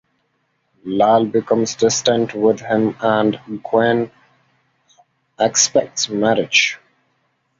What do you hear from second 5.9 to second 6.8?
marriage.